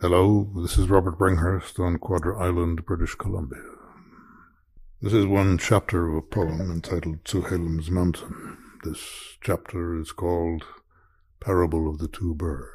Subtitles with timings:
[0.00, 3.64] Hello, this is Robert Bringhurst on Quadra Island, British Columbia.
[5.02, 8.58] This is one chapter of a poem entitled Tzuhalem's Mountain.
[8.84, 10.62] This chapter is called
[11.40, 12.68] Parable of the Two Birds.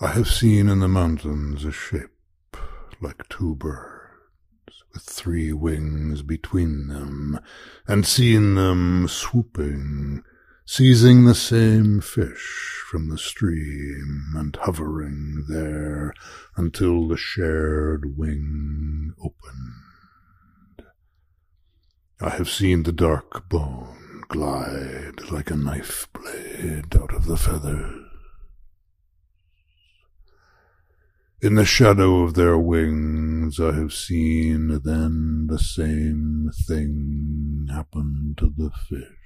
[0.00, 2.56] I have seen in the mountains a shape
[3.02, 7.38] like two birds with three wings between them,
[7.86, 10.22] and seen them swooping,
[10.64, 16.12] seizing the same fish from the stream, and hovering there
[16.56, 20.88] until the shared wing opened.
[22.20, 28.06] I have seen the dark bone glide like a knife blade out of the feathers.
[31.40, 38.52] In the shadow of their wings I have seen then the same thing happen to
[38.56, 39.20] the fish.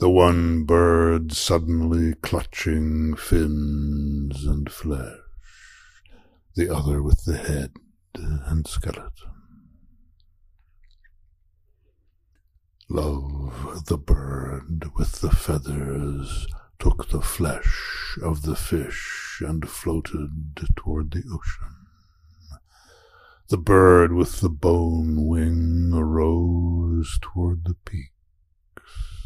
[0.00, 5.18] The one bird suddenly clutching fins and flesh,
[6.56, 7.72] the other with the head
[8.14, 9.12] and skeleton.
[12.88, 16.46] Love, the bird with the feathers,
[16.78, 21.76] took the flesh of the fish and floated toward the ocean.
[23.50, 28.14] The bird with the bone wing arose toward the peaks,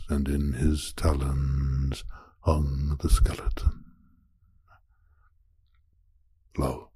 [0.08, 2.05] and in his talons
[2.41, 3.84] hung the skeleton.
[6.56, 6.88] Love,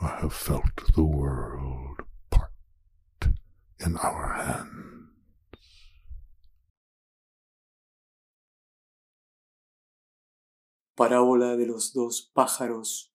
[0.00, 2.52] I have felt the world part
[3.78, 4.72] in our hands.
[10.96, 13.12] Parábola de los dos pájaros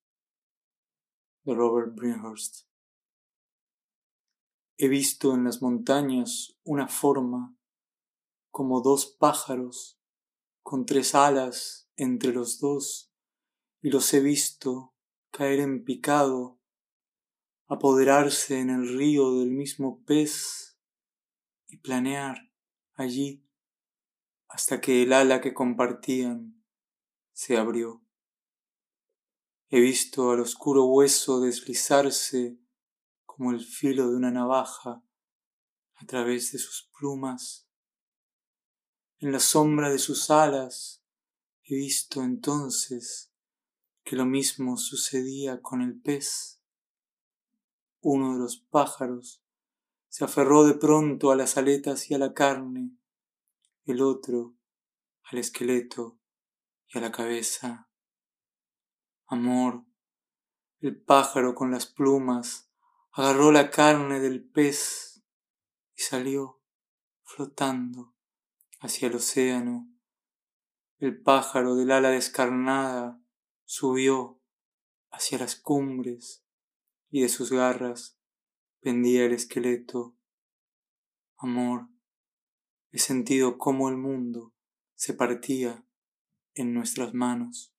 [1.45, 2.67] de Robert Bringhurst.
[4.77, 7.55] He visto en las montañas una forma
[8.51, 9.99] como dos pájaros
[10.61, 13.11] con tres alas entre los dos
[13.81, 14.93] y los he visto
[15.31, 16.59] caer en picado,
[17.67, 20.77] apoderarse en el río del mismo pez
[21.67, 22.51] y planear
[22.93, 23.47] allí
[24.47, 26.61] hasta que el ala que compartían
[27.31, 28.03] se abrió.
[29.69, 32.59] He visto al oscuro hueso deslizarse
[33.25, 35.01] como el filo de una navaja
[35.95, 37.70] a través de sus plumas.
[39.21, 41.03] En la sombra de sus alas
[41.63, 43.31] he visto entonces
[44.03, 46.59] que lo mismo sucedía con el pez.
[47.99, 49.43] Uno de los pájaros
[50.09, 52.97] se aferró de pronto a las aletas y a la carne,
[53.85, 54.55] el otro
[55.25, 56.17] al esqueleto
[56.87, 57.91] y a la cabeza.
[59.27, 59.85] Amor,
[60.79, 62.71] el pájaro con las plumas
[63.11, 65.21] agarró la carne del pez
[65.95, 66.59] y salió
[67.23, 68.15] flotando
[68.81, 69.87] hacia el océano.
[70.97, 73.21] El pájaro del ala descarnada
[73.63, 74.41] subió
[75.11, 76.43] hacia las cumbres
[77.09, 78.19] y de sus garras
[78.81, 80.17] pendía el esqueleto.
[81.37, 81.89] Amor,
[82.91, 84.53] he sentido cómo el mundo
[84.95, 85.85] se partía
[86.55, 87.70] en nuestras manos.